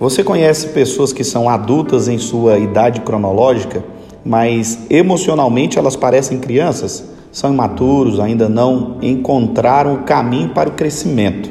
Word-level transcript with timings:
Você 0.00 0.22
conhece 0.22 0.68
pessoas 0.68 1.12
que 1.12 1.24
são 1.24 1.48
adultas 1.48 2.06
em 2.06 2.18
sua 2.18 2.56
idade 2.56 3.00
cronológica, 3.00 3.82
mas 4.24 4.78
emocionalmente 4.88 5.76
elas 5.76 5.96
parecem 5.96 6.38
crianças? 6.38 7.04
São 7.32 7.52
imaturos, 7.52 8.20
ainda 8.20 8.48
não 8.48 8.98
encontraram 9.02 9.94
o 9.94 10.02
caminho 10.04 10.50
para 10.50 10.68
o 10.68 10.74
crescimento. 10.74 11.50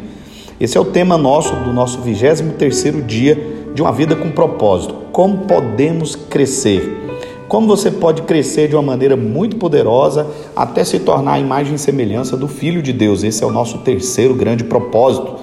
Esse 0.62 0.78
é 0.78 0.82
o 0.82 0.86
tema 0.86 1.18
nosso 1.18 1.54
do 1.58 1.74
nosso 1.74 2.02
23º 2.02 3.06
dia 3.06 3.38
de 3.76 3.82
uma 3.82 3.92
vida 3.92 4.16
com 4.16 4.32
propósito. 4.32 4.96
Como 5.12 5.40
podemos 5.40 6.16
crescer? 6.16 7.06
Como 7.50 7.68
você 7.68 7.92
pode 7.92 8.22
crescer 8.22 8.70
de 8.70 8.76
uma 8.76 8.82
maneira 8.82 9.18
muito 9.18 9.58
poderosa 9.58 10.26
até 10.56 10.86
se 10.86 11.00
tornar 11.00 11.34
a 11.34 11.40
imagem 11.40 11.76
e 11.76 11.80
semelhança 11.80 12.38
do 12.38 12.48
Filho 12.48 12.82
de 12.82 12.94
Deus? 12.94 13.26
Esse 13.26 13.44
é 13.44 13.48
o 13.48 13.52
nosso 13.52 13.80
terceiro 13.80 14.34
grande 14.34 14.64
propósito. 14.64 15.36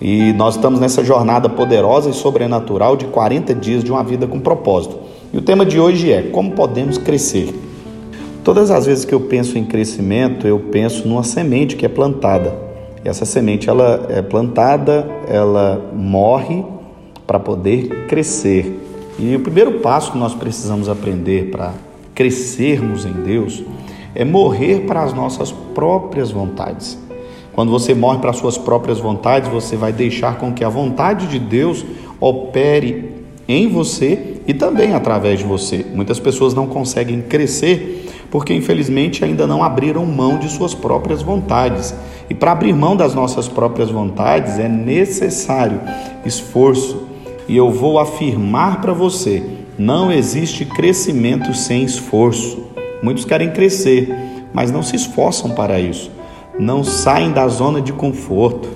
E 0.00 0.32
nós 0.34 0.56
estamos 0.56 0.78
nessa 0.78 1.02
jornada 1.02 1.48
poderosa 1.48 2.10
e 2.10 2.12
sobrenatural 2.12 2.96
de 2.96 3.06
40 3.06 3.54
dias 3.54 3.82
de 3.82 3.90
uma 3.90 4.04
vida 4.04 4.26
com 4.26 4.38
propósito. 4.38 4.98
E 5.32 5.38
o 5.38 5.42
tema 5.42 5.64
de 5.64 5.80
hoje 5.80 6.12
é 6.12 6.22
como 6.22 6.52
podemos 6.52 6.98
crescer. 6.98 7.54
Todas 8.44 8.70
as 8.70 8.86
vezes 8.86 9.04
que 9.04 9.14
eu 9.14 9.20
penso 9.20 9.58
em 9.58 9.64
crescimento, 9.64 10.46
eu 10.46 10.58
penso 10.58 11.08
numa 11.08 11.24
semente 11.24 11.76
que 11.76 11.84
é 11.86 11.88
plantada. 11.88 12.54
E 13.04 13.08
essa 13.08 13.24
semente 13.24 13.68
ela 13.68 14.06
é 14.08 14.22
plantada, 14.22 15.08
ela 15.28 15.90
morre 15.94 16.64
para 17.26 17.40
poder 17.40 18.06
crescer. 18.06 18.80
E 19.18 19.34
o 19.34 19.40
primeiro 19.40 19.80
passo 19.80 20.12
que 20.12 20.18
nós 20.18 20.34
precisamos 20.34 20.88
aprender 20.88 21.50
para 21.50 21.72
crescermos 22.14 23.04
em 23.04 23.12
Deus 23.12 23.64
é 24.14 24.24
morrer 24.24 24.86
para 24.86 25.02
as 25.02 25.12
nossas 25.12 25.50
próprias 25.50 26.30
vontades. 26.30 26.98
Quando 27.56 27.70
você 27.70 27.94
morre 27.94 28.18
para 28.18 28.34
suas 28.34 28.58
próprias 28.58 28.98
vontades, 28.98 29.48
você 29.48 29.76
vai 29.76 29.90
deixar 29.90 30.36
com 30.36 30.52
que 30.52 30.62
a 30.62 30.68
vontade 30.68 31.26
de 31.26 31.38
Deus 31.38 31.86
opere 32.20 33.14
em 33.48 33.66
você 33.66 34.42
e 34.46 34.52
também 34.52 34.92
através 34.92 35.38
de 35.38 35.46
você. 35.46 35.86
Muitas 35.94 36.20
pessoas 36.20 36.52
não 36.52 36.66
conseguem 36.66 37.22
crescer 37.22 38.12
porque, 38.30 38.52
infelizmente, 38.52 39.24
ainda 39.24 39.46
não 39.46 39.64
abriram 39.64 40.04
mão 40.04 40.36
de 40.38 40.50
suas 40.50 40.74
próprias 40.74 41.22
vontades. 41.22 41.94
E 42.28 42.34
para 42.34 42.52
abrir 42.52 42.74
mão 42.74 42.94
das 42.94 43.14
nossas 43.14 43.48
próprias 43.48 43.90
vontades 43.90 44.58
é 44.58 44.68
necessário 44.68 45.80
esforço. 46.26 47.04
E 47.48 47.56
eu 47.56 47.70
vou 47.70 47.98
afirmar 47.98 48.82
para 48.82 48.92
você: 48.92 49.42
não 49.78 50.12
existe 50.12 50.66
crescimento 50.66 51.54
sem 51.54 51.84
esforço. 51.84 52.64
Muitos 53.02 53.24
querem 53.24 53.50
crescer, 53.50 54.14
mas 54.52 54.70
não 54.70 54.82
se 54.82 54.94
esforçam 54.94 55.52
para 55.52 55.80
isso 55.80 56.15
não 56.58 56.82
saem 56.82 57.32
da 57.32 57.46
zona 57.48 57.80
de 57.80 57.92
conforto. 57.92 58.68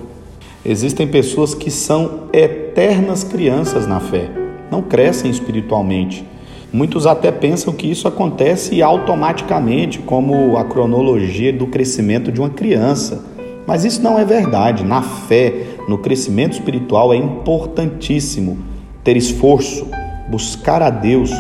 Existem 0.65 1.07
pessoas 1.07 1.55
que 1.55 1.71
são 1.71 2.25
eternas 2.33 3.25
crianças 3.25 3.87
na 3.87 3.99
fé, 3.99 4.29
não 4.71 4.83
crescem 4.83 5.31
espiritualmente. 5.31 6.27
Muitos 6.73 7.07
até 7.07 7.33
pensam 7.33 7.73
que 7.73 7.91
isso 7.91 8.07
acontece 8.07 8.81
automaticamente, 8.83 9.99
como 9.99 10.57
a 10.57 10.65
cronologia 10.65 11.53
do 11.53 11.67
crescimento 11.67 12.31
de 12.31 12.41
uma 12.41 12.51
criança. 12.51 13.25
Mas 13.67 13.85
isso 13.85 14.03
não 14.03 14.19
é 14.19 14.25
verdade. 14.25 14.85
Na 14.85 15.03
fé, 15.03 15.53
no 15.89 15.99
crescimento 15.99 16.53
espiritual, 16.53 17.13
é 17.13 17.17
importantíssimo 17.17 18.59
ter 19.03 19.17
esforço, 19.17 19.87
buscar 20.29 20.83
a 20.83 20.91
Deus, 20.91 21.33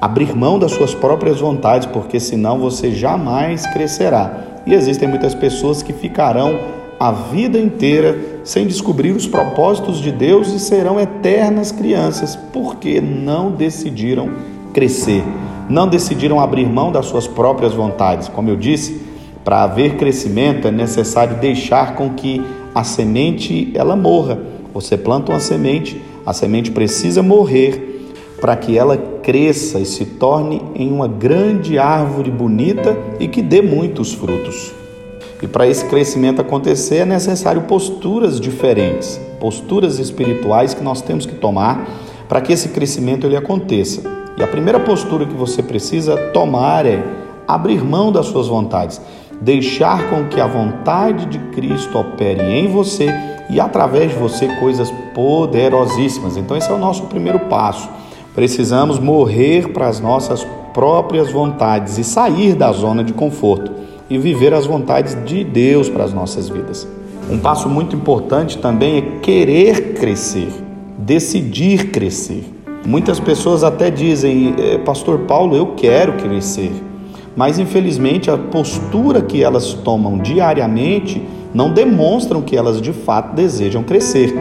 abrir 0.00 0.34
mão 0.34 0.58
das 0.58 0.72
suas 0.72 0.94
próprias 0.94 1.40
vontades, 1.40 1.86
porque 1.86 2.18
senão 2.18 2.58
você 2.58 2.92
jamais 2.92 3.66
crescerá. 3.66 4.51
E 4.66 4.74
existem 4.74 5.08
muitas 5.08 5.34
pessoas 5.34 5.82
que 5.82 5.92
ficarão 5.92 6.58
a 6.98 7.10
vida 7.10 7.58
inteira 7.58 8.16
sem 8.44 8.66
descobrir 8.66 9.10
os 9.10 9.26
propósitos 9.26 10.00
de 10.00 10.12
Deus 10.12 10.52
e 10.52 10.60
serão 10.60 11.00
eternas 11.00 11.72
crianças 11.72 12.36
porque 12.52 13.00
não 13.00 13.50
decidiram 13.50 14.30
crescer, 14.72 15.24
não 15.68 15.88
decidiram 15.88 16.38
abrir 16.38 16.66
mão 16.66 16.92
das 16.92 17.06
suas 17.06 17.26
próprias 17.26 17.74
vontades. 17.74 18.28
Como 18.28 18.48
eu 18.48 18.56
disse, 18.56 19.02
para 19.44 19.64
haver 19.64 19.96
crescimento 19.96 20.68
é 20.68 20.70
necessário 20.70 21.38
deixar 21.38 21.96
com 21.96 22.10
que 22.10 22.40
a 22.72 22.84
semente 22.84 23.72
ela 23.74 23.96
morra. 23.96 24.38
Você 24.72 24.96
planta 24.96 25.32
uma 25.32 25.40
semente, 25.40 26.00
a 26.24 26.32
semente 26.32 26.70
precisa 26.70 27.22
morrer 27.22 28.01
para 28.42 28.56
que 28.56 28.76
ela 28.76 28.96
cresça 28.96 29.78
e 29.78 29.86
se 29.86 30.04
torne 30.04 30.60
em 30.74 30.90
uma 30.90 31.06
grande 31.06 31.78
árvore 31.78 32.28
bonita 32.28 32.98
e 33.20 33.28
que 33.28 33.40
dê 33.40 33.62
muitos 33.62 34.12
frutos. 34.12 34.72
E 35.40 35.46
para 35.46 35.64
esse 35.68 35.84
crescimento 35.84 36.40
acontecer 36.40 36.96
é 36.96 37.04
necessário 37.04 37.62
posturas 37.62 38.40
diferentes, 38.40 39.20
posturas 39.38 40.00
espirituais 40.00 40.74
que 40.74 40.82
nós 40.82 41.00
temos 41.00 41.24
que 41.24 41.36
tomar 41.36 41.88
para 42.28 42.40
que 42.40 42.52
esse 42.52 42.70
crescimento 42.70 43.28
ele 43.28 43.36
aconteça. 43.36 44.02
E 44.36 44.42
a 44.42 44.48
primeira 44.48 44.80
postura 44.80 45.24
que 45.24 45.34
você 45.34 45.62
precisa 45.62 46.16
tomar 46.32 46.84
é 46.84 47.00
abrir 47.46 47.84
mão 47.84 48.10
das 48.10 48.26
suas 48.26 48.48
vontades, 48.48 49.00
deixar 49.40 50.10
com 50.10 50.24
que 50.26 50.40
a 50.40 50.48
vontade 50.48 51.26
de 51.26 51.38
Cristo 51.52 51.96
opere 51.96 52.42
em 52.42 52.66
você 52.66 53.06
e 53.48 53.60
através 53.60 54.10
de 54.10 54.16
você 54.16 54.48
coisas 54.56 54.92
poderosíssimas. 55.14 56.36
Então 56.36 56.56
esse 56.56 56.68
é 56.68 56.74
o 56.74 56.78
nosso 56.78 57.04
primeiro 57.04 57.38
passo 57.38 57.88
Precisamos 58.34 58.98
morrer 58.98 59.72
para 59.72 59.88
as 59.88 60.00
nossas 60.00 60.46
próprias 60.72 61.30
vontades 61.30 61.98
e 61.98 62.04
sair 62.04 62.54
da 62.54 62.72
zona 62.72 63.04
de 63.04 63.12
conforto 63.12 63.70
e 64.08 64.16
viver 64.16 64.54
as 64.54 64.64
vontades 64.64 65.16
de 65.24 65.44
Deus 65.44 65.88
para 65.88 66.04
as 66.04 66.14
nossas 66.14 66.48
vidas. 66.48 66.88
Um 67.30 67.38
passo 67.38 67.68
muito 67.68 67.94
importante 67.94 68.58
também 68.58 68.98
é 68.98 69.02
querer 69.20 69.94
crescer, 69.94 70.48
decidir 70.98 71.90
crescer. 71.90 72.44
Muitas 72.86 73.20
pessoas 73.20 73.62
até 73.62 73.90
dizem, 73.90 74.54
é, 74.58 74.78
Pastor 74.78 75.20
Paulo, 75.20 75.54
eu 75.54 75.74
quero 75.76 76.14
crescer, 76.14 76.72
mas 77.36 77.58
infelizmente 77.58 78.30
a 78.30 78.36
postura 78.36 79.20
que 79.22 79.42
elas 79.42 79.74
tomam 79.74 80.18
diariamente 80.18 81.22
não 81.54 81.70
demonstram 81.72 82.40
que 82.40 82.56
elas 82.56 82.80
de 82.80 82.92
fato 82.92 83.34
desejam 83.34 83.82
crescer. 83.82 84.34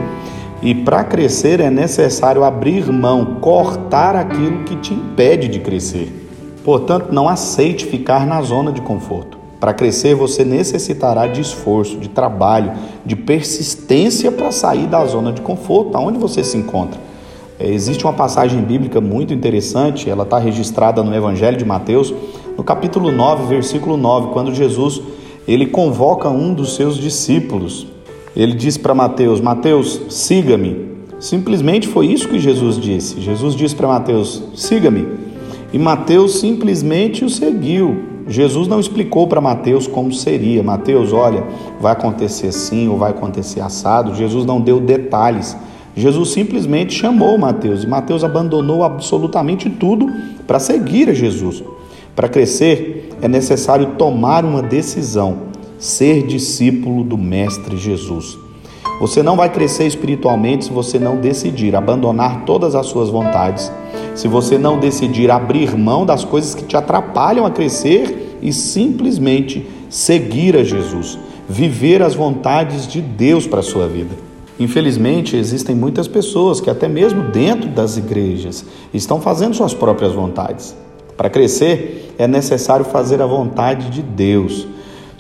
E 0.62 0.76
para 0.76 1.04
crescer 1.04 1.60
é 1.60 1.72
necessário 1.72 2.44
abrir 2.44 2.92
mão, 2.92 3.38
cortar 3.42 4.16
aquilo 4.16 4.64
que 4.64 4.76
te 4.76 4.94
impede 4.94 5.48
de 5.48 5.60
crescer. 5.60 6.22
Portanto, 6.64 7.12
não 7.12 7.28
aceite 7.28 7.86
ficar 7.86 8.28
na 8.28 8.42
zona 8.44 8.72
de 8.72 8.80
conforto. 8.80 9.40
Para 9.60 9.74
crescer, 9.74 10.14
você 10.14 10.44
necessitará 10.46 11.26
de 11.26 11.42
esforço, 11.42 11.98
de 11.98 12.10
trabalho, 12.10 12.74
de 13.04 13.16
persistência 13.16 14.32
para 14.32 14.52
sair 14.52 14.86
da 14.86 15.04
zona 15.06 15.32
de 15.32 15.42
conforto, 15.42 15.98
aonde 15.98 16.20
você 16.20 16.44
se 16.44 16.58
encontra. 16.58 17.00
É, 17.60 17.68
existe 17.68 18.04
uma 18.04 18.14
passagem 18.14 18.62
bíblica 18.62 19.02
muito 19.02 19.34
interessante, 19.34 20.10
ela 20.10 20.24
está 20.24 20.38
registrada 20.38 21.04
no 21.04 21.16
Evangelho 21.16 21.58
de 21.58 21.66
Mateus, 21.66 22.14
no 22.56 22.64
capítulo 22.64 23.12
9, 23.12 23.48
versículo 23.48 23.98
9, 23.98 24.32
quando 24.32 24.54
Jesus 24.54 25.02
ele 25.48 25.66
convoca 25.66 26.30
um 26.30 26.54
dos 26.54 26.76
seus 26.76 26.98
discípulos 26.98 27.91
ele 28.36 28.54
disse 28.54 28.80
para 28.80 28.94
Mateus: 28.94 29.42
Mateus, 29.42 30.02
siga-me. 30.10 30.92
Simplesmente 31.20 31.88
foi 31.88 32.08
isso 32.08 32.28
que 32.28 32.40
Jesus 32.40 32.78
disse. 32.78 33.22
Jesus 33.22 33.56
disse 33.56 33.76
para 33.76 33.88
Mateus: 33.88 34.44
siga-me. 34.56 35.08
E 35.74 35.78
Mateus 35.78 36.40
simplesmente 36.40 37.24
o 37.24 37.30
seguiu. 37.30 38.10
Jesus 38.28 38.68
não 38.68 38.80
explicou 38.80 39.28
para 39.28 39.42
Mateus 39.42 39.88
como 39.88 40.14
seria. 40.14 40.64
Mateus, 40.64 41.12
olha, 41.12 41.44
vai 41.80 41.92
acontecer 41.92 42.48
assim 42.48 42.88
ou 42.88 42.98
vai 42.98 43.12
acontecer 43.12 43.62
assado. 43.62 44.16
Jesus 44.16 44.46
não 44.46 44.62
deu 44.62 44.80
detalhes. 44.80 45.58
Jesus 45.96 46.30
simplesmente 46.30 46.94
chamou 46.94 47.38
Mateus 47.38 47.84
e 47.84 47.88
Mateus 47.88 48.24
abandonou 48.24 48.84
absolutamente 48.84 49.70
tudo 49.70 50.10
para 50.48 50.60
seguir 50.60 51.10
a 51.10 51.14
Jesus. 51.14 51.64
Para 52.16 52.30
crescer 52.30 53.10
é 53.22 53.28
necessário 53.28 53.96
tomar 53.98 54.46
uma 54.46 54.62
decisão 54.62 55.51
ser 55.82 56.22
discípulo 56.28 57.04
do 57.04 57.18
Mestre 57.18 57.76
Jesus. 57.76 58.38
Você 59.00 59.24
não 59.24 59.36
vai 59.36 59.50
crescer 59.50 59.88
espiritualmente 59.88 60.66
se 60.66 60.72
você 60.72 61.00
não 61.00 61.18
decidir 61.18 61.76
abandonar 61.76 62.46
todas 62.46 62.76
as 62.76 62.86
suas 62.86 63.10
vontades, 63.10 63.72
se 64.14 64.28
você 64.28 64.60
não 64.60 64.78
decidir 64.78 65.32
abrir 65.32 65.76
mão 65.76 66.06
das 66.06 66.24
coisas 66.24 66.54
que 66.54 66.64
te 66.66 66.78
atrapalham 66.78 67.48
a 67.48 67.50
crescer 67.50 68.38
e 68.44 68.54
simplesmente 68.54 69.68
seguir 69.90 70.56
a 70.56 70.64
Jesus, 70.64 71.18
viver 71.50 72.04
as 72.04 72.14
vontades 72.14 72.86
de 72.86 73.02
Deus 73.02 73.48
para 73.48 73.62
a 73.62 73.64
sua 73.64 73.88
vida. 73.88 74.16
Infelizmente, 74.60 75.36
existem 75.36 75.76
muitas 75.76 76.08
pessoas 76.08 76.62
que, 76.62 76.70
até 76.70 76.88
mesmo 76.88 77.24
dentro 77.32 77.68
das 77.70 77.98
igrejas, 77.98 78.64
estão 78.94 79.20
fazendo 79.20 79.56
suas 79.56 79.74
próprias 79.74 80.14
vontades. 80.14 80.76
Para 81.18 81.28
crescer, 81.28 82.14
é 82.20 82.28
necessário 82.28 82.86
fazer 82.86 83.20
a 83.20 83.26
vontade 83.26 83.90
de 83.90 84.04
Deus. 84.04 84.68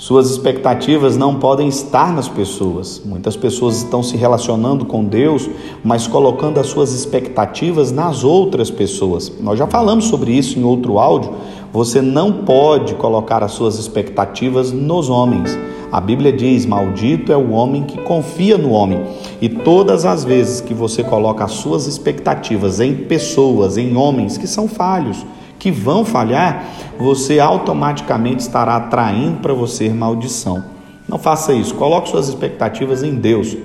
Suas 0.01 0.31
expectativas 0.31 1.15
não 1.15 1.35
podem 1.35 1.67
estar 1.67 2.11
nas 2.11 2.27
pessoas. 2.27 2.99
Muitas 3.05 3.37
pessoas 3.37 3.77
estão 3.77 4.01
se 4.01 4.17
relacionando 4.17 4.83
com 4.83 5.05
Deus, 5.05 5.47
mas 5.83 6.07
colocando 6.07 6.59
as 6.59 6.65
suas 6.65 6.91
expectativas 6.91 7.91
nas 7.91 8.23
outras 8.23 8.71
pessoas. 8.71 9.31
Nós 9.39 9.59
já 9.59 9.67
falamos 9.67 10.05
sobre 10.05 10.31
isso 10.31 10.57
em 10.57 10.63
outro 10.63 10.97
áudio. 10.97 11.31
Você 11.71 12.01
não 12.01 12.31
pode 12.31 12.95
colocar 12.95 13.43
as 13.43 13.51
suas 13.51 13.77
expectativas 13.77 14.71
nos 14.71 15.07
homens. 15.07 15.55
A 15.91 16.01
Bíblia 16.01 16.33
diz: 16.33 16.65
Maldito 16.65 17.31
é 17.31 17.37
o 17.37 17.51
homem 17.51 17.83
que 17.83 17.99
confia 18.01 18.57
no 18.57 18.71
homem. 18.71 19.03
E 19.39 19.47
todas 19.47 20.03
as 20.03 20.23
vezes 20.23 20.61
que 20.61 20.73
você 20.73 21.03
coloca 21.03 21.43
as 21.43 21.51
suas 21.51 21.85
expectativas 21.85 22.79
em 22.79 22.95
pessoas, 22.95 23.77
em 23.77 23.95
homens 23.95 24.35
que 24.35 24.47
são 24.47 24.67
falhos, 24.67 25.23
que 25.61 25.69
vão 25.69 26.03
falhar, 26.03 26.65
você 26.97 27.39
automaticamente 27.39 28.41
estará 28.41 28.77
atraindo 28.77 29.41
para 29.41 29.53
você 29.53 29.89
maldição. 29.89 30.63
Não 31.07 31.19
faça 31.19 31.53
isso. 31.53 31.75
Coloque 31.75 32.09
suas 32.09 32.27
expectativas 32.27 33.03
em 33.03 33.13
Deus. 33.13 33.55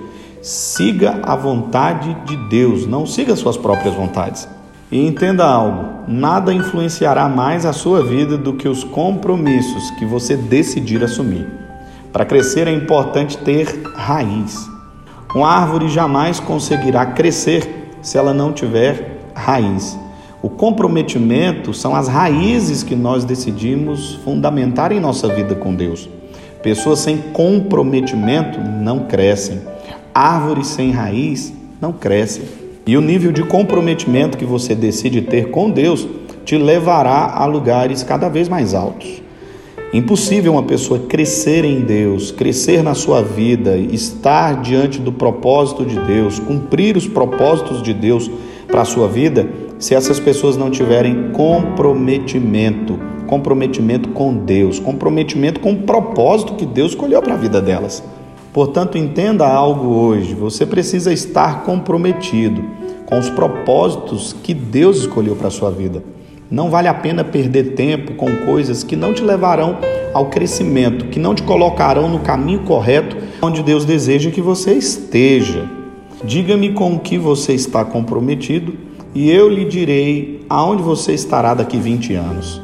Siga 0.42 1.20
a 1.22 1.34
vontade 1.34 2.14
de 2.26 2.36
Deus, 2.50 2.86
não 2.86 3.06
siga 3.06 3.34
suas 3.34 3.56
próprias 3.56 3.94
vontades. 3.94 4.46
E 4.92 5.06
entenda 5.06 5.46
algo: 5.46 6.02
nada 6.06 6.52
influenciará 6.52 7.30
mais 7.30 7.64
a 7.64 7.72
sua 7.72 8.02
vida 8.04 8.36
do 8.36 8.52
que 8.52 8.68
os 8.68 8.84
compromissos 8.84 9.90
que 9.92 10.04
você 10.04 10.36
decidir 10.36 11.02
assumir. 11.02 11.48
Para 12.12 12.26
crescer 12.26 12.68
é 12.68 12.72
importante 12.72 13.38
ter 13.38 13.82
raiz. 13.94 14.68
Uma 15.34 15.48
árvore 15.48 15.88
jamais 15.88 16.40
conseguirá 16.40 17.06
crescer 17.06 17.96
se 18.02 18.18
ela 18.18 18.34
não 18.34 18.52
tiver 18.52 19.30
raiz. 19.34 19.98
O 20.42 20.50
comprometimento 20.50 21.72
são 21.72 21.94
as 21.94 22.08
raízes 22.08 22.82
que 22.82 22.94
nós 22.94 23.24
decidimos 23.24 24.16
fundamentar 24.16 24.92
em 24.92 25.00
nossa 25.00 25.28
vida 25.28 25.54
com 25.54 25.74
Deus. 25.74 26.08
Pessoas 26.62 26.98
sem 26.98 27.18
comprometimento 27.32 28.60
não 28.60 29.00
crescem. 29.06 29.60
Árvores 30.14 30.68
sem 30.68 30.90
raiz 30.90 31.52
não 31.80 31.92
crescem. 31.92 32.44
E 32.86 32.96
o 32.96 33.00
nível 33.00 33.32
de 33.32 33.42
comprometimento 33.42 34.38
que 34.38 34.44
você 34.44 34.74
decide 34.74 35.22
ter 35.22 35.50
com 35.50 35.70
Deus 35.70 36.06
te 36.44 36.56
levará 36.56 37.32
a 37.34 37.44
lugares 37.46 38.02
cada 38.02 38.28
vez 38.28 38.48
mais 38.48 38.74
altos. 38.74 39.22
Impossível 39.92 40.52
uma 40.52 40.62
pessoa 40.62 41.00
crescer 41.00 41.64
em 41.64 41.80
Deus, 41.80 42.30
crescer 42.30 42.82
na 42.82 42.94
sua 42.94 43.22
vida, 43.22 43.76
estar 43.76 44.60
diante 44.60 45.00
do 45.00 45.10
propósito 45.10 45.84
de 45.84 45.98
Deus, 46.00 46.38
cumprir 46.38 46.96
os 46.96 47.08
propósitos 47.08 47.82
de 47.82 47.94
Deus 47.94 48.30
para 48.68 48.82
a 48.82 48.84
sua 48.84 49.08
vida, 49.08 49.48
se 49.78 49.94
essas 49.94 50.18
pessoas 50.18 50.56
não 50.56 50.70
tiverem 50.70 51.30
comprometimento, 51.32 52.98
comprometimento 53.26 54.08
com 54.10 54.34
Deus, 54.34 54.78
comprometimento 54.78 55.60
com 55.60 55.72
o 55.72 55.82
propósito 55.82 56.54
que 56.54 56.64
Deus 56.64 56.92
escolheu 56.92 57.20
para 57.20 57.34
a 57.34 57.38
vida 57.38 57.60
delas. 57.60 58.02
Portanto, 58.52 58.96
entenda 58.96 59.46
algo 59.46 59.88
hoje: 59.88 60.34
você 60.34 60.64
precisa 60.64 61.12
estar 61.12 61.62
comprometido 61.64 62.64
com 63.04 63.18
os 63.18 63.28
propósitos 63.28 64.32
que 64.32 64.54
Deus 64.54 64.98
escolheu 64.98 65.36
para 65.36 65.48
a 65.48 65.50
sua 65.50 65.70
vida. 65.70 66.02
Não 66.50 66.70
vale 66.70 66.88
a 66.88 66.94
pena 66.94 67.24
perder 67.24 67.74
tempo 67.74 68.14
com 68.14 68.44
coisas 68.46 68.82
que 68.84 68.94
não 68.96 69.12
te 69.12 69.22
levarão 69.22 69.78
ao 70.14 70.26
crescimento, 70.26 71.06
que 71.06 71.18
não 71.18 71.34
te 71.34 71.42
colocarão 71.42 72.08
no 72.08 72.20
caminho 72.20 72.60
correto 72.60 73.16
onde 73.42 73.62
Deus 73.62 73.84
deseja 73.84 74.30
que 74.30 74.40
você 74.40 74.72
esteja. 74.72 75.68
Diga-me 76.24 76.72
com 76.72 76.94
o 76.94 76.98
que 76.98 77.18
você 77.18 77.52
está 77.52 77.84
comprometido 77.84 78.85
e 79.16 79.30
eu 79.30 79.48
lhe 79.48 79.64
direi 79.64 80.44
aonde 80.46 80.82
você 80.82 81.14
estará 81.14 81.54
daqui 81.54 81.78
20 81.78 82.12
anos. 82.12 82.60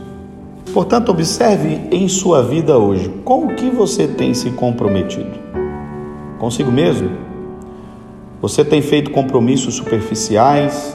Portanto, 0.75 1.09
observe 1.09 1.81
em 1.91 2.07
sua 2.09 2.43
vida 2.43 2.77
hoje 2.77 3.09
com 3.25 3.47
o 3.47 3.55
que 3.55 3.71
você 3.71 4.07
tem 4.07 4.35
se 4.35 4.51
comprometido. 4.51 5.31
Consigo 6.39 6.71
mesmo? 6.71 7.09
Você 8.43 8.63
tem 8.63 8.83
feito 8.83 9.11
compromissos 9.13 9.77
superficiais? 9.77 10.95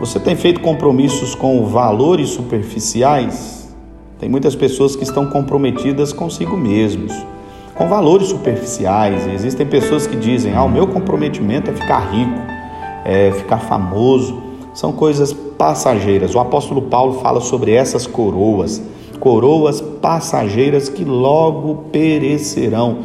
Você 0.00 0.18
tem 0.18 0.34
feito 0.34 0.60
compromissos 0.60 1.34
com 1.34 1.62
valores 1.66 2.30
superficiais? 2.30 3.70
Tem 4.18 4.30
muitas 4.30 4.54
pessoas 4.54 4.96
que 4.96 5.02
estão 5.02 5.26
comprometidas 5.26 6.10
consigo 6.10 6.56
mesmos, 6.56 7.12
com 7.74 7.86
valores 7.86 8.28
superficiais. 8.28 9.26
Existem 9.26 9.66
pessoas 9.66 10.06
que 10.06 10.16
dizem: 10.16 10.54
ah, 10.54 10.64
o 10.64 10.70
meu 10.70 10.86
comprometimento 10.86 11.70
é 11.70 11.74
ficar 11.74 12.10
rico, 12.10 12.40
é 13.04 13.30
ficar 13.32 13.58
famoso. 13.58 14.49
São 14.72 14.92
coisas 14.92 15.32
passageiras. 15.32 16.34
O 16.34 16.38
apóstolo 16.38 16.82
Paulo 16.82 17.14
fala 17.20 17.40
sobre 17.40 17.72
essas 17.72 18.06
coroas, 18.06 18.82
coroas 19.18 19.80
passageiras 19.80 20.88
que 20.88 21.04
logo 21.04 21.86
perecerão. 21.90 22.98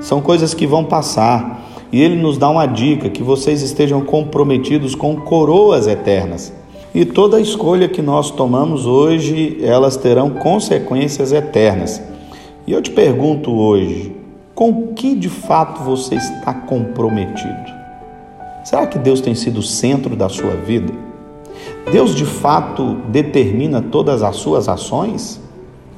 São 0.00 0.20
coisas 0.20 0.52
que 0.52 0.66
vão 0.66 0.84
passar. 0.84 1.62
E 1.92 2.02
ele 2.02 2.16
nos 2.16 2.36
dá 2.36 2.50
uma 2.50 2.66
dica: 2.66 3.08
que 3.08 3.22
vocês 3.22 3.62
estejam 3.62 4.00
comprometidos 4.02 4.94
com 4.94 5.16
coroas 5.16 5.86
eternas. 5.86 6.52
E 6.94 7.04
toda 7.04 7.40
escolha 7.40 7.88
que 7.88 8.00
nós 8.00 8.30
tomamos 8.30 8.86
hoje, 8.86 9.58
elas 9.62 9.96
terão 9.96 10.30
consequências 10.30 11.32
eternas. 11.32 12.00
E 12.66 12.72
eu 12.72 12.80
te 12.80 12.90
pergunto 12.90 13.52
hoje, 13.52 14.14
com 14.54 14.94
que 14.94 15.16
de 15.16 15.28
fato 15.28 15.82
você 15.82 16.14
está 16.14 16.54
comprometido? 16.54 17.73
Será 18.64 18.86
que 18.86 18.98
Deus 18.98 19.20
tem 19.20 19.34
sido 19.34 19.58
o 19.58 19.62
centro 19.62 20.16
da 20.16 20.30
sua 20.30 20.54
vida? 20.54 20.90
Deus 21.92 22.14
de 22.14 22.24
fato 22.24 22.96
determina 23.10 23.82
todas 23.82 24.22
as 24.22 24.36
suas 24.36 24.70
ações? 24.70 25.38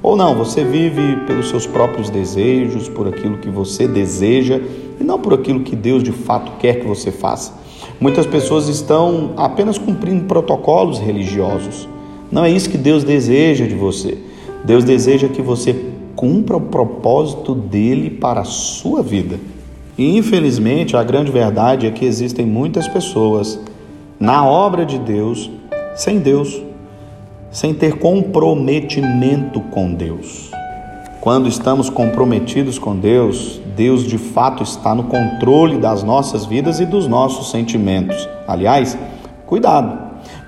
Ou 0.02 0.16
não, 0.16 0.34
você 0.34 0.64
vive 0.64 1.16
pelos 1.28 1.48
seus 1.48 1.64
próprios 1.64 2.10
desejos, 2.10 2.88
por 2.88 3.06
aquilo 3.06 3.38
que 3.38 3.48
você 3.48 3.86
deseja 3.86 4.60
e 5.00 5.04
não 5.04 5.16
por 5.16 5.32
aquilo 5.32 5.60
que 5.60 5.76
Deus 5.76 6.02
de 6.02 6.10
fato 6.10 6.58
quer 6.58 6.80
que 6.80 6.86
você 6.88 7.12
faça. 7.12 7.52
Muitas 8.00 8.26
pessoas 8.26 8.66
estão 8.66 9.34
apenas 9.36 9.78
cumprindo 9.78 10.24
protocolos 10.24 10.98
religiosos. 10.98 11.88
Não 12.32 12.44
é 12.44 12.50
isso 12.50 12.68
que 12.68 12.76
Deus 12.76 13.04
deseja 13.04 13.64
de 13.64 13.76
você. 13.76 14.18
Deus 14.64 14.82
deseja 14.82 15.28
que 15.28 15.40
você 15.40 15.92
cumpra 16.16 16.56
o 16.56 16.60
propósito 16.60 17.54
dele 17.54 18.10
para 18.10 18.40
a 18.40 18.44
sua 18.44 19.04
vida. 19.04 19.38
E 19.98 20.16
infelizmente, 20.16 20.96
a 20.96 21.02
grande 21.02 21.32
verdade 21.32 21.86
é 21.86 21.90
que 21.90 22.04
existem 22.04 22.44
muitas 22.44 22.86
pessoas 22.86 23.58
na 24.20 24.44
obra 24.44 24.84
de 24.84 24.98
Deus 24.98 25.50
sem 25.94 26.18
Deus, 26.18 26.62
sem 27.50 27.72
ter 27.72 27.98
comprometimento 27.98 29.60
com 29.70 29.94
Deus. 29.94 30.50
Quando 31.22 31.48
estamos 31.48 31.88
comprometidos 31.88 32.78
com 32.78 32.94
Deus, 32.94 33.58
Deus 33.74 34.04
de 34.04 34.18
fato 34.18 34.62
está 34.62 34.94
no 34.94 35.04
controle 35.04 35.78
das 35.78 36.02
nossas 36.02 36.44
vidas 36.44 36.78
e 36.78 36.84
dos 36.84 37.08
nossos 37.08 37.50
sentimentos. 37.50 38.28
Aliás, 38.46 38.96
cuidado, 39.46 39.98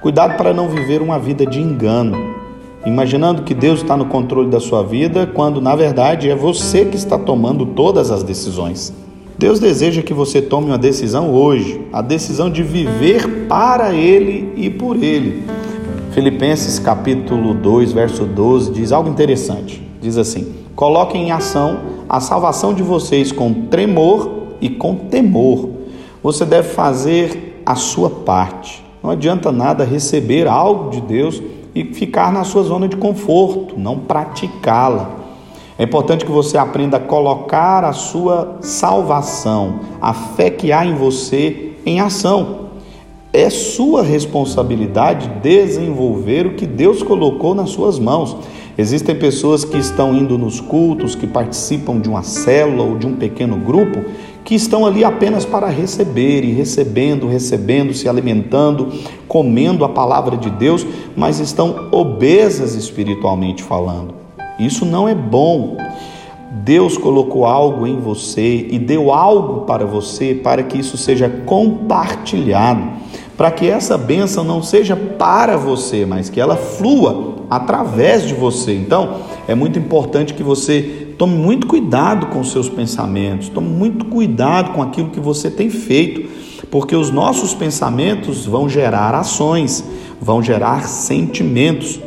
cuidado 0.03 0.37
para 0.37 0.53
não 0.53 0.69
viver 0.69 1.01
uma 1.01 1.19
vida 1.19 1.47
de 1.47 1.59
engano, 1.59 2.17
imaginando 2.85 3.43
que 3.43 3.55
Deus 3.55 3.81
está 3.81 3.97
no 3.97 4.07
controle 4.07 4.51
da 4.51 4.61
sua 4.61 4.85
vida, 4.85 5.27
quando 5.27 5.61
na 5.61 5.75
verdade 5.75 6.29
é 6.29 6.37
você 6.37 6.85
que 6.85 6.97
está 6.97 7.19
tomando 7.19 7.65
todas 7.67 8.11
as 8.11 8.23
decisões. 8.23 8.93
Deus 9.39 9.61
deseja 9.61 10.03
que 10.03 10.13
você 10.13 10.43
tome 10.43 10.67
uma 10.67 10.77
decisão 10.77 11.33
hoje, 11.33 11.81
a 11.93 12.03
decisão 12.03 12.51
de 12.51 12.61
viver 12.61 13.47
para 13.47 13.95
Ele 13.95 14.53
e 14.57 14.69
por 14.69 15.01
Ele. 15.01 15.45
Filipenses 16.11 16.81
capítulo 16.81 17.55
2, 17.55 17.93
verso 17.93 18.25
12 18.25 18.73
diz 18.73 18.91
algo 18.91 19.09
interessante. 19.09 19.81
Diz 20.01 20.19
assim: 20.19 20.53
Coloquem 20.75 21.29
em 21.29 21.31
ação 21.31 21.79
a 22.09 22.19
salvação 22.19 22.75
de 22.75 22.83
vocês 22.83 23.31
com 23.31 23.67
tremor 23.67 24.29
e 24.61 24.69
com 24.69 24.97
temor. 24.97 25.71
Você 26.21 26.45
deve 26.45 26.71
fazer 26.71 27.63
a 27.65 27.77
sua 27.77 28.11
parte. 28.11 28.85
Não 29.01 29.11
adianta 29.11 29.53
nada 29.53 29.85
receber 29.85 30.49
algo 30.49 30.91
de 30.91 31.01
Deus 31.01 31.41
e 31.77 31.85
ficar 31.85 32.33
na 32.33 32.43
sua 32.43 32.65
zona 32.65 32.89
de 32.89 32.97
conforto, 32.97 33.79
não 33.79 34.01
praticá-la. 34.01 35.18
É 35.79 35.85
importante 35.85 36.25
que 36.25 36.33
você 36.33 36.59
aprenda 36.59 36.97
a 36.97 37.01
colocar 37.01 37.85
a 37.85 37.93
sua 37.93 38.57
salvação, 38.61 39.79
a 40.01 40.13
fé 40.13 40.51
que 40.51 40.73
há 40.73 40.85
em 40.85 40.97
você, 40.97 41.75
em 41.87 42.01
ação. 42.01 42.71
É 43.33 43.49
sua 43.49 44.03
responsabilidade 44.03 45.29
desenvolver 45.41 46.49
o 46.49 46.55
que 46.55 46.67
Deus 46.67 47.01
colocou 47.01 47.55
nas 47.55 47.71
suas 47.71 47.97
mãos. 47.97 48.37
Existem 48.77 49.15
pessoas 49.15 49.65
que 49.65 49.79
estão 49.79 50.13
indo 50.13 50.37
nos 50.37 50.61
cultos, 50.61 51.15
que 51.15 51.29
participam 51.29 52.01
de 52.01 52.09
uma 52.09 52.25
célula 52.25 52.83
ou 52.83 52.99
de 52.99 53.07
um 53.07 53.15
pequeno 53.15 53.57
grupo, 53.57 54.05
que 54.45 54.57
estão 54.57 54.85
ali 54.85 55.05
apenas 55.05 55.45
para 55.45 55.69
receber 55.69 56.43
e 56.43 56.51
recebendo, 56.51 57.29
recebendo, 57.29 57.95
se 57.95 58.09
alimentando, 58.09 58.89
comendo 59.29 59.85
a 59.85 59.89
palavra 59.89 60.37
de 60.37 60.51
Deus, 60.51 60.85
mas 61.15 61.39
estão 61.39 61.89
obesas 61.93 62.75
espiritualmente 62.75 63.63
falando. 63.63 64.18
Isso 64.59 64.85
não 64.85 65.09
é 65.09 65.15
bom. 65.15 65.77
Deus 66.51 66.97
colocou 66.97 67.45
algo 67.45 67.87
em 67.87 68.01
você 68.01 68.67
e 68.71 68.79
deu 68.79 69.13
algo 69.13 69.67
para 69.67 69.85
você 69.85 70.35
para 70.35 70.63
que 70.63 70.79
isso 70.79 70.97
seja 70.97 71.29
compartilhado, 71.29 72.83
para 73.37 73.51
que 73.51 73.69
essa 73.69 73.97
bênção 73.97 74.43
não 74.43 74.63
seja 74.63 74.97
para 74.97 75.57
você, 75.57 76.05
mas 76.05 76.29
que 76.29 76.41
ela 76.41 76.57
flua 76.57 77.37
através 77.51 78.27
de 78.27 78.35
você. 78.35 78.75
Então, 78.75 79.19
é 79.47 79.55
muito 79.55 79.79
importante 79.79 80.35
que 80.35 80.43
você 80.43 81.15
tome 81.19 81.37
muito 81.37 81.67
cuidado 81.67 82.27
com 82.27 82.45
seus 82.45 82.69
pensamentos, 82.69 83.49
tome 83.49 83.69
muito 83.69 84.05
cuidado 84.07 84.73
com 84.73 84.83
aquilo 84.83 85.11
que 85.11 85.21
você 85.21 85.51
tem 85.51 85.71
feito, 85.71 86.29
porque 86.71 86.95
os 86.95 87.11
nossos 87.11 87.55
pensamentos 87.55 88.47
vão 88.47 88.69
gerar 88.69 89.15
ações, 89.15 89.85
vão 90.21 90.43
gerar 90.43 90.87
sentimentos. 90.87 92.01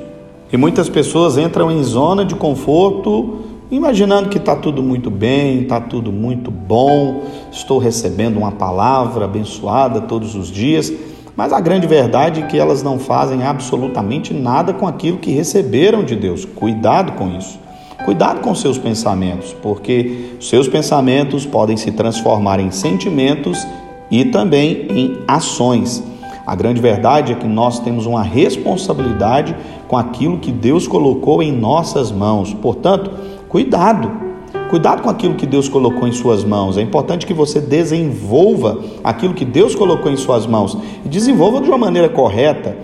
E 0.51 0.57
muitas 0.57 0.89
pessoas 0.89 1.37
entram 1.37 1.71
em 1.71 1.83
zona 1.83 2.25
de 2.25 2.35
conforto 2.35 3.51
imaginando 3.71 4.27
que 4.27 4.37
está 4.37 4.53
tudo 4.53 4.83
muito 4.83 5.09
bem, 5.09 5.61
está 5.61 5.79
tudo 5.79 6.11
muito 6.11 6.51
bom, 6.51 7.23
estou 7.51 7.79
recebendo 7.79 8.37
uma 8.37 8.51
palavra 8.51 9.23
abençoada 9.23 10.01
todos 10.01 10.35
os 10.35 10.51
dias, 10.51 10.91
mas 11.37 11.53
a 11.53 11.61
grande 11.61 11.87
verdade 11.87 12.41
é 12.41 12.45
que 12.45 12.59
elas 12.59 12.83
não 12.83 12.99
fazem 12.99 13.43
absolutamente 13.43 14.33
nada 14.33 14.73
com 14.73 14.85
aquilo 14.85 15.17
que 15.17 15.31
receberam 15.31 16.03
de 16.03 16.17
Deus. 16.17 16.43
Cuidado 16.43 17.13
com 17.13 17.29
isso. 17.29 17.57
Cuidado 18.03 18.41
com 18.41 18.53
seus 18.53 18.77
pensamentos, 18.77 19.55
porque 19.61 20.35
seus 20.41 20.67
pensamentos 20.67 21.45
podem 21.45 21.77
se 21.77 21.91
transformar 21.91 22.59
em 22.59 22.71
sentimentos 22.71 23.65
e 24.09 24.25
também 24.25 24.87
em 24.89 25.19
ações. 25.27 26.03
A 26.45 26.55
grande 26.55 26.81
verdade 26.81 27.31
é 27.31 27.35
que 27.35 27.47
nós 27.47 27.79
temos 27.79 28.05
uma 28.05 28.23
responsabilidade 28.23 29.55
com 29.87 29.97
aquilo 29.97 30.39
que 30.39 30.51
Deus 30.51 30.87
colocou 30.87 31.43
em 31.43 31.51
nossas 31.51 32.11
mãos. 32.11 32.53
Portanto, 32.53 33.11
cuidado. 33.47 34.11
Cuidado 34.69 35.01
com 35.01 35.09
aquilo 35.09 35.35
que 35.35 35.45
Deus 35.45 35.67
colocou 35.67 36.07
em 36.07 36.11
suas 36.11 36.43
mãos. 36.43 36.77
É 36.77 36.81
importante 36.81 37.25
que 37.25 37.33
você 37.33 37.59
desenvolva 37.59 38.79
aquilo 39.03 39.33
que 39.33 39.45
Deus 39.45 39.75
colocou 39.75 40.11
em 40.11 40.15
suas 40.15 40.47
mãos 40.47 40.77
e 41.05 41.09
desenvolva 41.09 41.61
de 41.61 41.67
uma 41.67 41.77
maneira 41.77 42.07
correta. 42.07 42.77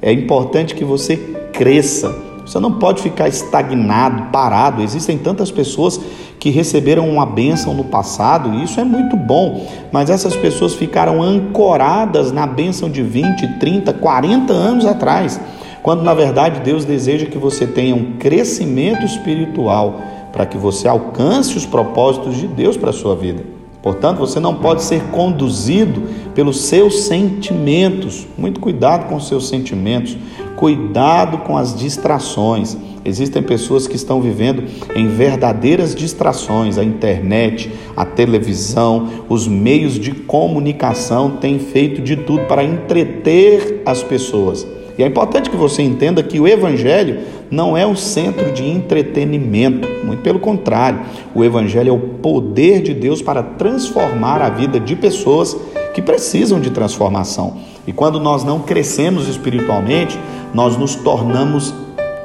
É 0.00 0.12
importante 0.12 0.74
que 0.74 0.84
você 0.84 1.16
cresça. 1.52 2.23
Você 2.44 2.58
não 2.58 2.72
pode 2.72 3.02
ficar 3.02 3.28
estagnado, 3.28 4.30
parado. 4.30 4.82
Existem 4.82 5.16
tantas 5.16 5.50
pessoas 5.50 6.00
que 6.38 6.50
receberam 6.50 7.08
uma 7.08 7.24
bênção 7.24 7.72
no 7.72 7.84
passado, 7.84 8.52
e 8.54 8.64
isso 8.64 8.78
é 8.78 8.84
muito 8.84 9.16
bom, 9.16 9.66
mas 9.90 10.10
essas 10.10 10.36
pessoas 10.36 10.74
ficaram 10.74 11.22
ancoradas 11.22 12.32
na 12.32 12.46
bênção 12.46 12.90
de 12.90 13.02
20, 13.02 13.58
30, 13.58 13.94
40 13.94 14.52
anos 14.52 14.84
atrás, 14.84 15.40
quando 15.82 16.02
na 16.02 16.12
verdade 16.12 16.60
Deus 16.60 16.84
deseja 16.84 17.24
que 17.24 17.38
você 17.38 17.66
tenha 17.66 17.94
um 17.94 18.18
crescimento 18.18 19.06
espiritual 19.06 20.00
para 20.32 20.44
que 20.44 20.58
você 20.58 20.86
alcance 20.86 21.56
os 21.56 21.64
propósitos 21.64 22.36
de 22.36 22.46
Deus 22.46 22.76
para 22.76 22.90
a 22.90 22.92
sua 22.92 23.16
vida. 23.16 23.42
Portanto, 23.84 24.18
você 24.18 24.40
não 24.40 24.54
pode 24.54 24.82
ser 24.82 25.02
conduzido 25.10 26.02
pelos 26.34 26.62
seus 26.62 27.00
sentimentos. 27.00 28.26
Muito 28.36 28.58
cuidado 28.58 29.08
com 29.08 29.16
os 29.16 29.28
seus 29.28 29.46
sentimentos. 29.46 30.16
Cuidado 30.56 31.38
com 31.38 31.56
as 31.56 31.74
distrações. 31.74 32.76
Existem 33.04 33.42
pessoas 33.42 33.86
que 33.86 33.96
estão 33.96 34.20
vivendo 34.20 34.64
em 34.94 35.08
verdadeiras 35.08 35.94
distrações. 35.94 36.78
A 36.78 36.84
internet, 36.84 37.70
a 37.96 38.04
televisão, 38.04 39.08
os 39.28 39.46
meios 39.46 39.98
de 39.98 40.12
comunicação 40.12 41.32
têm 41.32 41.58
feito 41.58 42.00
de 42.00 42.16
tudo 42.16 42.44
para 42.46 42.64
entreter 42.64 43.82
as 43.84 44.02
pessoas. 44.02 44.66
E 44.96 45.02
é 45.02 45.06
importante 45.06 45.50
que 45.50 45.56
você 45.56 45.82
entenda 45.82 46.22
que 46.22 46.38
o 46.38 46.46
Evangelho 46.46 47.20
não 47.50 47.76
é 47.76 47.84
um 47.84 47.96
centro 47.96 48.52
de 48.52 48.64
entretenimento, 48.64 49.88
muito 50.04 50.22
pelo 50.22 50.38
contrário, 50.38 51.00
o 51.34 51.44
Evangelho 51.44 51.90
é 51.90 51.92
o 51.92 51.98
poder 51.98 52.80
de 52.80 52.94
Deus 52.94 53.20
para 53.20 53.42
transformar 53.42 54.40
a 54.40 54.50
vida 54.50 54.78
de 54.78 54.94
pessoas 54.94 55.56
que 55.92 56.00
precisam 56.00 56.60
de 56.60 56.70
transformação. 56.70 57.56
E 57.86 57.92
quando 57.92 58.18
nós 58.18 58.44
não 58.44 58.60
crescemos 58.60 59.28
espiritualmente, 59.28 60.18
nós 60.54 60.76
nos 60.76 60.94
tornamos 60.94 61.74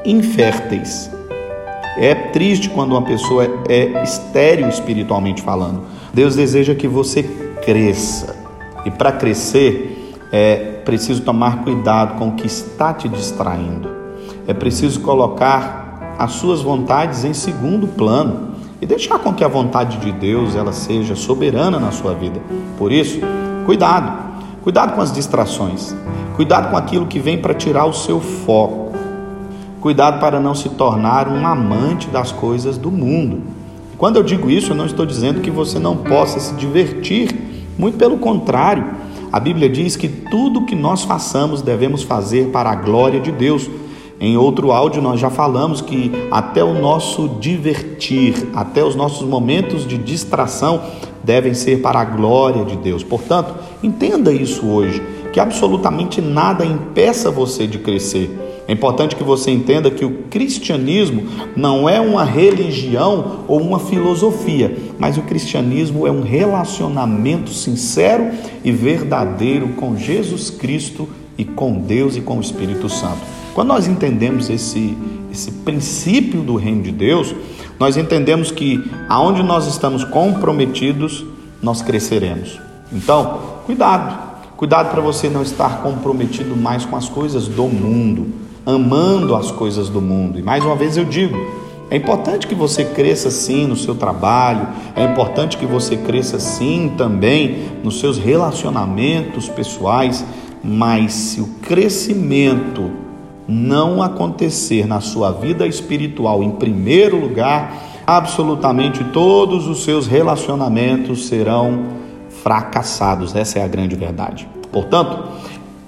inférteis. 0.06 1.12
É 1.98 2.14
triste 2.14 2.70
quando 2.70 2.92
uma 2.92 3.02
pessoa 3.02 3.46
é 3.68 4.04
estéril 4.04 4.70
espiritualmente 4.70 5.42
falando. 5.42 5.82
Deus 6.14 6.36
deseja 6.36 6.76
que 6.76 6.88
você 6.88 7.24
cresça. 7.66 8.36
E 8.86 8.92
para 8.92 9.12
crescer, 9.12 10.16
é 10.32 10.56
preciso 10.86 11.22
tomar 11.24 11.64
cuidado 11.64 12.18
com 12.18 12.30
o 12.30 12.32
que 12.34 12.48
está 12.48 12.94
te 12.94 13.10
distraindo. 13.10 13.90
É 14.48 14.54
preciso 14.54 15.02
colocar 15.02 16.16
as 16.18 16.34
suas 16.34 16.62
vontades 16.62 17.26
em 17.26 17.34
segundo 17.34 17.88
plano 17.88 18.56
e 18.82 18.86
deixar 18.86 19.20
com 19.20 19.34
que 19.34 19.44
a 19.44 19.48
vontade 19.48 19.98
de 19.98 20.12
Deus 20.12 20.56
ela 20.56 20.72
seja 20.72 21.16
soberana 21.16 21.80
na 21.80 21.92
sua 21.92 22.14
vida. 22.14 22.40
Por 22.78 22.92
isso, 22.92 23.20
cuidado. 23.66 24.30
Cuidado 24.64 24.94
com 24.94 25.02
as 25.02 25.12
distrações. 25.12 25.96
Cuidado 26.40 26.70
com 26.70 26.78
aquilo 26.78 27.06
que 27.06 27.20
vem 27.20 27.38
para 27.38 27.54
tirar 27.54 27.86
o 27.86 27.92
seu 27.92 28.22
foco. 28.22 28.94
Cuidado 29.82 30.22
para 30.22 30.40
não 30.40 30.56
se 30.56 30.70
tornar 30.70 31.28
um 31.28 31.46
amante 31.46 32.08
das 32.08 32.32
coisas 32.32 32.78
do 32.78 32.90
mundo. 32.90 33.42
Quando 33.98 34.16
eu 34.16 34.24
digo 34.24 34.50
isso, 34.50 34.72
eu 34.72 34.76
não 34.78 34.86
estou 34.86 35.06
dizendo 35.06 35.42
que 35.42 35.52
você 35.52 35.78
não 35.78 35.98
possa 35.98 36.40
se 36.40 36.54
divertir, 36.54 37.36
muito 37.78 37.98
pelo 37.98 38.20
contrário. 38.20 38.86
A 39.34 39.38
Bíblia 39.38 39.68
diz 39.68 39.98
que 39.98 40.08
tudo 40.08 40.66
que 40.66 40.76
nós 40.76 41.04
façamos 41.04 41.62
devemos 41.62 42.04
fazer 42.04 42.52
para 42.52 42.72
a 42.72 42.76
glória 42.76 43.20
de 43.20 43.34
Deus. 43.34 43.70
Em 44.18 44.38
outro 44.38 44.72
áudio, 44.72 45.02
nós 45.02 45.20
já 45.20 45.30
falamos 45.30 45.82
que 45.82 46.10
até 46.32 46.64
o 46.64 46.74
nosso 46.74 47.28
divertir, 47.42 48.48
até 48.56 48.82
os 48.82 48.96
nossos 48.96 49.28
momentos 49.28 49.86
de 49.86 49.98
distração 49.98 50.84
devem 51.22 51.54
ser 51.54 51.82
para 51.82 52.00
a 52.00 52.06
glória 52.06 52.64
de 52.64 52.78
Deus. 52.78 53.04
Portanto, 53.04 53.54
entenda 53.84 54.32
isso 54.32 54.66
hoje, 54.66 55.02
que 55.32 55.40
absolutamente 55.40 56.22
nada 56.22 56.66
impeça 56.66 57.30
você 57.30 57.68
de 57.68 57.80
crescer. 57.80 58.30
É 58.68 58.72
importante 58.72 59.16
que 59.16 59.24
você 59.24 59.50
entenda 59.50 59.90
que 59.90 60.06
o 60.06 60.24
cristianismo 60.30 61.24
não 61.56 61.90
é 61.90 62.00
uma 62.00 62.24
religião 62.24 63.40
ou 63.48 63.60
uma 63.60 63.80
filosofia, 63.80 64.78
mas 65.00 65.18
o 65.18 65.24
cristianismo 65.24 66.06
é 66.06 66.12
um 66.12 66.22
relacionamento 66.22 67.50
sincero 67.50 68.30
e 68.64 68.72
verdadeiro 68.72 69.70
com 69.70 69.98
Jesus 69.98 70.52
Cristo 70.52 71.10
e 71.36 71.44
com 71.44 71.80
Deus 71.80 72.16
e 72.16 72.22
com 72.22 72.38
o 72.38 72.42
Espírito 72.42 72.88
Santo. 72.88 73.22
Quando 73.56 73.70
nós 73.70 73.88
entendemos 73.88 74.52
esse, 74.52 74.96
esse 75.32 75.52
princípio 75.52 76.42
do 76.42 76.56
reino 76.56 76.84
de 76.84 76.92
Deus, 76.92 77.34
nós 77.80 77.98
entendemos 77.98 78.52
que 78.52 78.84
aonde 79.08 79.42
nós 79.42 79.66
estamos 79.66 80.04
comprometidos, 80.04 81.26
nós 81.60 81.82
cresceremos. 81.82 82.60
Então, 82.94 83.40
cuidado. 83.66 84.29
Cuidado 84.60 84.92
para 84.92 85.00
você 85.00 85.30
não 85.30 85.42
estar 85.42 85.82
comprometido 85.82 86.54
mais 86.54 86.84
com 86.84 86.98
as 86.98 87.08
coisas 87.08 87.48
do 87.48 87.64
mundo 87.64 88.28
amando 88.66 89.34
as 89.34 89.52
coisas 89.52 89.88
do 89.88 90.02
mundo. 90.02 90.38
E 90.38 90.44
mais 90.44 90.66
uma 90.66 90.76
vez 90.76 90.98
eu 90.98 91.06
digo, 91.06 91.38
é 91.90 91.96
importante 91.96 92.46
que 92.46 92.54
você 92.54 92.84
cresça 92.84 93.32
sim 93.32 93.66
no 93.66 93.78
seu 93.78 93.96
trabalho, 93.96 94.68
é 94.98 95.06
importante 95.06 95.56
que 95.56 95.66
você 95.66 95.96
cresça 95.96 96.42
sim 96.42 96.94
também 96.98 97.70
nos 97.86 98.02
seus 98.02 98.18
relacionamentos 98.18 99.48
pessoais, 99.48 100.26
mas 100.62 101.14
se 101.14 101.40
o 101.40 101.48
crescimento 101.62 102.92
não 103.48 104.04
acontecer 104.04 104.86
na 104.86 105.00
sua 105.00 105.32
vida 105.32 105.66
espiritual 105.66 106.44
em 106.44 106.52
primeiro 106.52 107.18
lugar, 107.18 108.02
absolutamente 108.06 109.06
todos 109.06 109.70
os 109.70 109.86
seus 109.86 110.06
relacionamentos 110.06 111.30
serão 111.30 111.99
fracassados. 112.44 113.36
Essa 113.36 113.60
é 113.60 113.64
a 113.64 113.68
grande 113.68 113.96
verdade. 113.96 114.48
Portanto, 114.72 115.24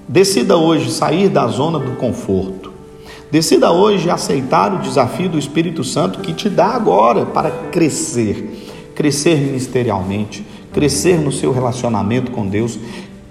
decida 0.07 0.57
hoje 0.57 0.91
sair 0.91 1.29
da 1.29 1.47
zona 1.47 1.79
do 1.79 1.95
conforto 1.97 2.71
Decida 3.31 3.71
hoje 3.71 4.09
aceitar 4.09 4.73
o 4.73 4.79
desafio 4.79 5.29
do 5.29 5.39
Espírito 5.39 5.85
Santo 5.85 6.19
que 6.19 6.33
te 6.33 6.49
dá 6.49 6.67
agora 6.67 7.25
para 7.25 7.49
crescer. 7.71 8.67
Crescer 8.93 9.37
ministerialmente, 9.37 10.45
crescer 10.73 11.17
no 11.17 11.31
seu 11.31 11.53
relacionamento 11.53 12.29
com 12.31 12.45
Deus, 12.45 12.77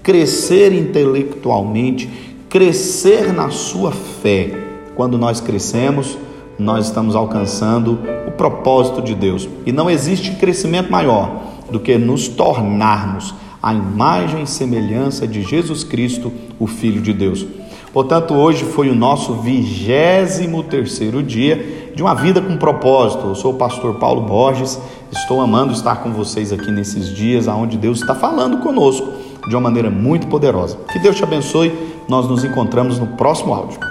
crescer 0.01 0.73
intelectualmente, 0.73 2.09
crescer 2.49 3.31
na 3.31 3.51
sua 3.51 3.91
fé. 3.91 4.51
Quando 4.95 5.19
nós 5.19 5.39
crescemos, 5.39 6.17
nós 6.57 6.87
estamos 6.87 7.15
alcançando 7.15 7.99
o 8.27 8.31
propósito 8.31 9.03
de 9.03 9.13
Deus. 9.13 9.47
E 9.67 9.71
não 9.71 9.87
existe 9.87 10.31
crescimento 10.31 10.91
maior 10.91 11.43
do 11.71 11.79
que 11.79 11.97
nos 11.97 12.27
tornarmos 12.27 13.33
a 13.61 13.73
imagem 13.73 14.43
e 14.43 14.47
semelhança 14.47 15.27
de 15.27 15.43
Jesus 15.43 15.83
Cristo, 15.83 16.31
o 16.59 16.65
Filho 16.65 17.01
de 17.01 17.13
Deus. 17.13 17.45
Portanto, 17.93 18.33
hoje 18.33 18.63
foi 18.63 18.89
o 18.89 18.95
nosso 18.95 19.33
vigésimo 19.35 20.63
terceiro 20.63 21.21
dia 21.21 21.91
de 21.93 22.01
uma 22.01 22.15
vida 22.15 22.41
com 22.41 22.55
propósito. 22.57 23.27
Eu 23.27 23.35
sou 23.35 23.53
o 23.53 23.57
pastor 23.57 23.95
Paulo 23.95 24.21
Borges, 24.21 24.79
estou 25.11 25.41
amando 25.41 25.73
estar 25.73 25.97
com 25.97 26.11
vocês 26.11 26.53
aqui 26.53 26.71
nesses 26.71 27.13
dias 27.13 27.47
onde 27.47 27.77
Deus 27.77 27.99
está 27.99 28.15
falando 28.15 28.59
conosco 28.59 29.11
de 29.47 29.55
uma 29.55 29.61
maneira 29.61 29.89
muito 29.89 30.27
poderosa. 30.27 30.77
Que 30.91 30.99
Deus 30.99 31.17
te 31.17 31.23
abençoe, 31.23 31.71
nós 32.07 32.27
nos 32.27 32.43
encontramos 32.45 32.97
no 32.97 33.07
próximo 33.07 33.53
áudio. 33.53 33.90